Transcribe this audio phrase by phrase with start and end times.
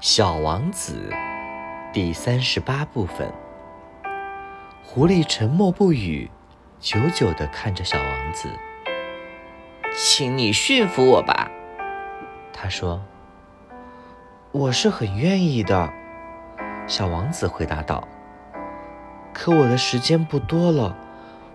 [0.00, 1.10] 小王子
[1.92, 3.32] 第三十八部分。
[4.84, 6.30] 狐狸沉默不语，
[6.78, 8.48] 久久地看着小王子。
[9.96, 11.50] 请你驯服我吧，
[12.52, 13.02] 他说。
[14.52, 15.92] 我是很愿意的，
[16.86, 18.06] 小王子回答道。
[19.34, 20.96] 可我的时间不多了，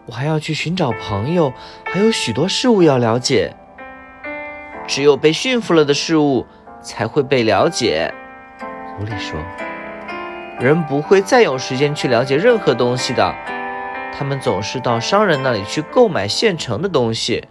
[0.05, 1.53] 我还要去寻找朋友，
[1.85, 3.55] 还有许多事物要了解。
[4.85, 6.45] 只有被驯服了的事物
[6.81, 8.13] 才会被了解。
[8.95, 9.39] 狐狸说
[10.59, 13.33] ：“人不会再有时间去了解任何东西的，
[14.15, 17.47] 他们总是到商人那里去购买现成的东西，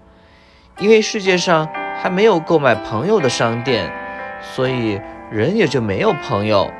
[0.78, 1.68] 因为世界上
[2.00, 3.92] 还没有购买朋友的商店，
[4.40, 5.00] 所以
[5.30, 6.70] 人也就没有朋友。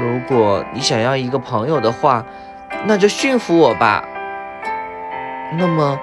[0.00, 2.24] 如果你想要一个朋友的话，
[2.86, 4.02] 那就驯服我吧。
[5.58, 5.98] 那么，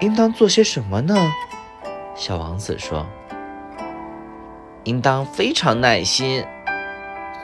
[0.00, 1.14] 应当做些什么呢？”
[2.16, 3.06] 小王子说
[4.82, 6.44] ：“应当非常耐心。”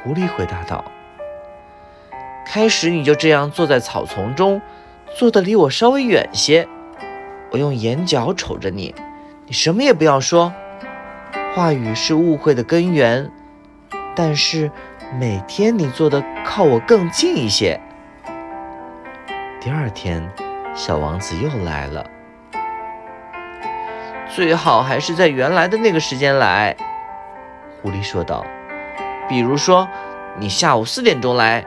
[0.05, 0.85] 狐狸回答道
[2.45, 4.61] ：“开始你就这样坐在草丛中，
[5.17, 6.69] 坐得离我稍微远些。
[7.51, 8.95] 我用眼角瞅着你，
[9.47, 10.53] 你什么也不要说。
[11.55, 13.31] 话语是误会的根源。
[14.15, 14.71] 但是
[15.19, 17.81] 每天你坐的靠我更近一些。”
[19.59, 20.31] 第二天，
[20.75, 22.05] 小王子又来了。
[24.29, 26.77] 最好还是在原来的那个时间来，
[27.81, 28.45] 狐狸说道。
[29.29, 29.89] 比如说，
[30.39, 31.65] 你下午四点钟来，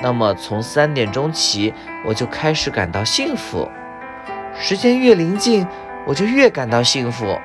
[0.00, 1.72] 那么从三点钟起，
[2.04, 3.68] 我就开始感到幸福。
[4.58, 5.66] 时间越临近，
[6.06, 7.38] 我就越感到幸福。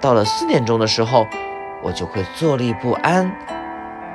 [0.00, 1.26] 到了四点钟的时候，
[1.82, 3.32] 我就会坐立不安，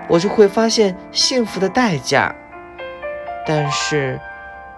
[0.08, 2.36] 我就会发现幸福的代价。
[3.48, 4.20] 但是，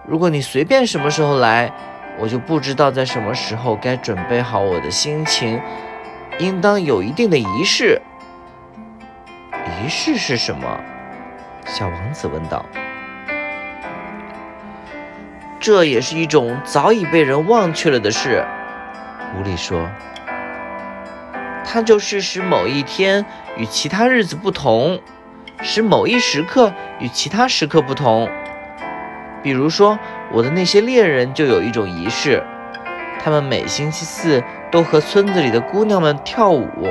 [0.06, 1.70] 如果你随便什么时候来，
[2.18, 5.60] 我就不知道在什么时候该准备好我的心情，
[6.38, 8.00] 应当有一定的仪式。
[9.84, 10.80] 仪式是什么？
[11.66, 12.64] 小王子问道。
[15.60, 18.42] 这也是一种早已被人忘却了的事，
[19.34, 19.86] 狐狸说。
[21.66, 23.26] 它就是使某一天
[23.58, 24.98] 与其他日子不同，
[25.60, 28.26] 使某一时刻与其他时刻不同。
[29.42, 29.98] 比如说，
[30.32, 32.42] 我的那些猎人就有一种仪式，
[33.22, 36.88] 他们每星期四都和村子里的姑娘们跳舞，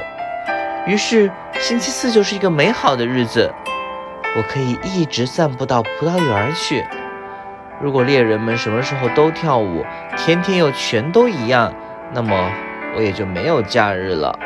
[0.85, 1.31] 于是。
[1.59, 3.49] 星期四就是一个美好的日子，
[4.35, 6.83] 我可以一直散步到葡萄园去。
[7.79, 9.85] 如果猎人们什么时候都跳舞，
[10.17, 11.71] 天天又全都一样，
[12.11, 12.51] 那么
[12.97, 14.37] 我也就没有假日了。